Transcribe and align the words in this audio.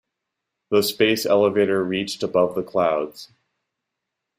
The 0.71 0.81
space 0.81 1.27
elevator 1.27 1.83
reached 1.83 2.23
above 2.23 2.55
the 2.55 2.63
clouds. 2.63 3.31